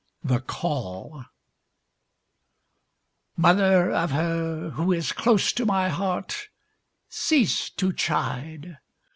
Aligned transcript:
127 0.23 0.35
THE 0.47 0.51
CALL 0.51 1.25
Mother 3.37 3.91
of 3.91 4.09
her 4.09 4.71
who 4.71 4.91
is 4.91 5.11
close 5.11 5.53
to 5.53 5.63
my 5.63 5.89
heart 5.89 6.47
Cease 7.07 7.69
to 7.69 7.93
chide! 7.93 8.79